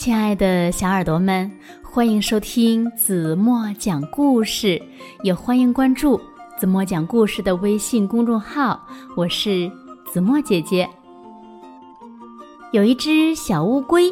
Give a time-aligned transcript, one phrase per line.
[0.00, 4.80] 亲爱的小耳朵们，欢迎收听子墨讲故事，
[5.22, 6.18] 也欢迎关注
[6.56, 8.80] 子墨讲故事的微信公众号。
[9.14, 9.70] 我是
[10.10, 10.88] 子墨姐姐。
[12.72, 14.10] 有一只小乌龟，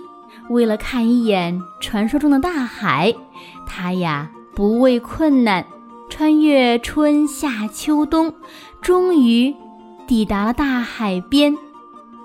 [0.50, 3.14] 为了看一眼传说中的大海，
[3.66, 5.64] 它呀不畏困难，
[6.10, 8.34] 穿越春夏秋冬，
[8.82, 9.56] 终于
[10.06, 11.56] 抵达了大海边。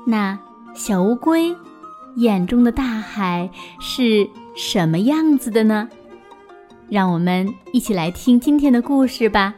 [0.06, 0.38] 那
[0.76, 1.56] 小乌龟。
[2.16, 3.50] 眼中的大海
[3.80, 5.90] 是什么样子的呢？
[6.90, 9.56] 让我们一起来听今天的故事吧。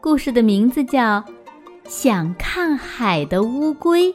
[0.00, 1.20] 故事的名字叫
[1.86, 4.12] 《想看海的乌龟》。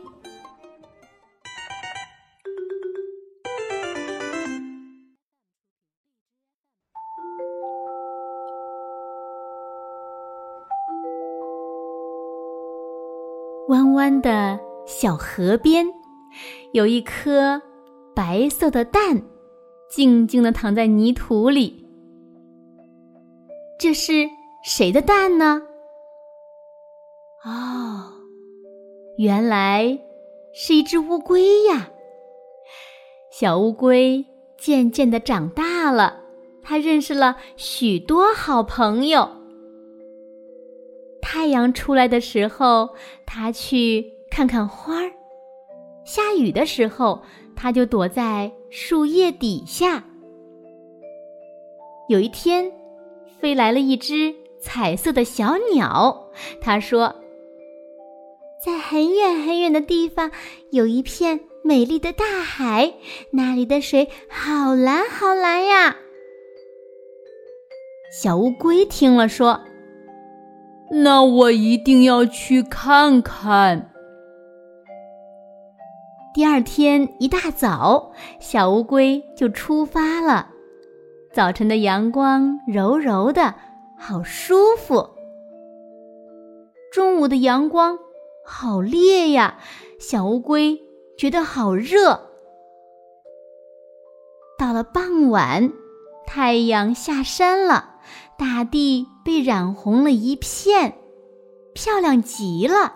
[13.67, 15.98] 弯弯的小河边。
[16.73, 17.61] 有一颗
[18.15, 19.21] 白色的蛋，
[19.89, 21.87] 静静的躺在泥土里。
[23.79, 24.29] 这是
[24.63, 25.61] 谁的蛋呢？
[27.45, 28.11] 哦，
[29.17, 29.99] 原来
[30.53, 31.89] 是一只乌龟呀！
[33.31, 34.25] 小乌龟
[34.57, 36.21] 渐渐的长大了，
[36.61, 39.29] 它认识了许多好朋友。
[41.21, 42.89] 太阳出来的时候，
[43.25, 45.11] 它去看看花儿。
[46.09, 47.21] 下雨的时候，
[47.55, 50.03] 它就躲在树叶底下。
[52.07, 52.71] 有一天，
[53.39, 56.31] 飞来了一只彩色的小鸟。
[56.59, 57.13] 它说
[58.65, 60.31] ：“在很远很远的地方，
[60.71, 62.95] 有一片美丽的大海，
[63.29, 65.95] 那里的水好蓝好蓝呀。”
[68.11, 69.61] 小乌龟听了说
[71.03, 73.85] ：“那我一定要去看看。”
[76.39, 80.51] 第二天一大早，小乌龟就出发了。
[81.33, 83.55] 早晨的阳光柔柔的，
[83.97, 85.09] 好舒服。
[86.93, 87.99] 中午的阳光
[88.45, 89.57] 好烈呀，
[89.99, 90.79] 小乌龟
[91.17, 92.29] 觉得好热。
[94.57, 95.73] 到了傍晚，
[96.25, 97.95] 太阳下山了，
[98.37, 100.99] 大地被染红了一片，
[101.73, 102.93] 漂亮极了。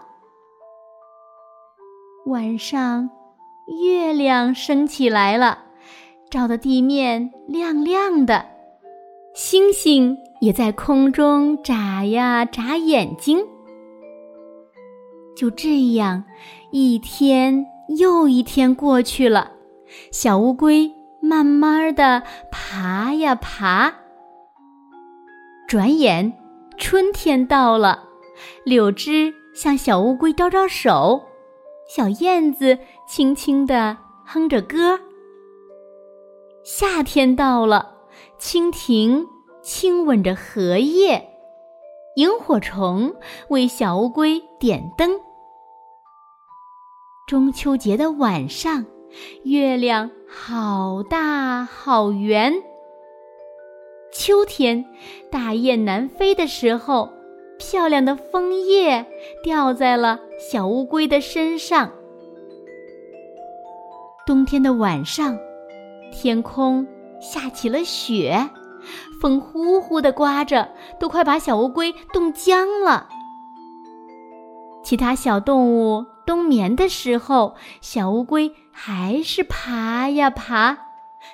[2.27, 3.09] 晚上。
[3.67, 5.59] 月亮升起来了，
[6.29, 8.45] 照得地面亮亮的，
[9.33, 13.45] 星星也在空中眨呀眨眼睛。
[15.35, 16.25] 就这样，
[16.71, 17.65] 一天
[17.97, 19.51] 又一天过去了，
[20.11, 20.91] 小乌龟
[21.21, 23.93] 慢慢的爬呀爬。
[25.67, 26.33] 转眼，
[26.77, 28.03] 春天到了，
[28.65, 31.23] 柳枝向小乌龟招招手。
[31.87, 34.99] 小燕子轻轻地哼着歌。
[36.63, 37.93] 夏天到了，
[38.39, 39.27] 蜻蜓
[39.61, 41.29] 亲吻着荷叶，
[42.15, 43.13] 萤火虫
[43.49, 45.19] 为小乌龟点灯。
[47.27, 48.85] 中秋节的晚上，
[49.43, 52.53] 月亮好大好圆。
[54.11, 54.85] 秋天，
[55.31, 57.09] 大雁南飞的时候。
[57.59, 59.05] 漂亮的枫叶
[59.41, 61.91] 掉在了小乌龟的身上。
[64.25, 65.37] 冬天的晚上，
[66.11, 66.87] 天空
[67.19, 68.49] 下起了雪，
[69.19, 73.09] 风呼呼的刮着，都快把小乌龟冻僵了。
[74.81, 80.77] 其他小动物冬眠的时候，小乌龟还是爬呀爬，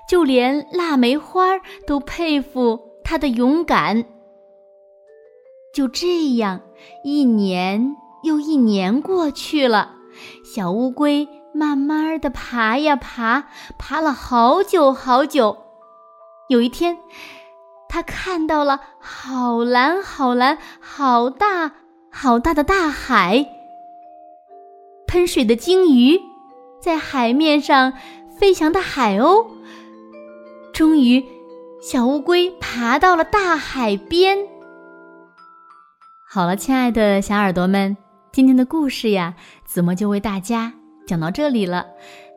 [0.09, 4.05] 就连腊梅花都佩服它的勇敢。
[5.71, 6.61] 就这样，
[7.03, 9.91] 一年又一年过去了，
[10.43, 13.45] 小乌龟慢慢的爬呀爬，
[13.77, 15.57] 爬了好久好久。
[16.47, 16.97] 有一天，
[17.87, 21.71] 它看到了好蓝好蓝、好大
[22.11, 23.45] 好大的大海，
[25.07, 26.19] 喷水的鲸鱼，
[26.79, 27.93] 在海面上
[28.39, 29.47] 飞翔的海鸥。
[30.73, 31.23] 终于，
[31.81, 34.37] 小乌龟爬到了大海边。
[36.27, 37.97] 好了，亲爱的小耳朵们，
[38.31, 39.33] 今天的故事呀，
[39.65, 40.73] 子墨就为大家
[41.09, 41.87] 讲到这里了。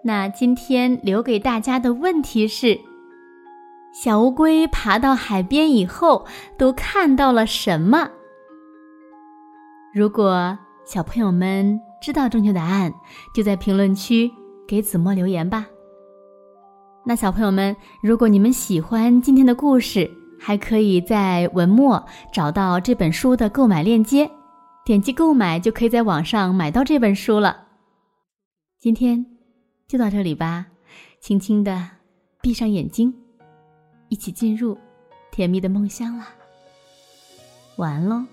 [0.03, 2.81] 那今天留给大家的问题是：
[3.93, 6.25] 小乌龟爬到海边以后，
[6.57, 8.09] 都看到了什么？
[9.93, 12.91] 如果小朋友们知道正确答案，
[13.35, 14.31] 就在评论区
[14.67, 15.67] 给子墨留言吧。
[17.05, 20.11] 那小朋友们，如果你们喜欢今天的故事，
[20.41, 22.03] 还可以在文末
[22.33, 24.31] 找到这本书的购买链接，
[24.83, 27.69] 点击购买就可以在网上买到这本书了。
[28.83, 29.25] 今天
[29.87, 30.67] 就到这里吧，
[31.21, 31.89] 轻轻的
[32.41, 33.15] 闭上眼睛，
[34.09, 34.77] 一起进入
[35.31, 36.35] 甜蜜的梦乡啦。
[37.77, 38.27] 晚安喽。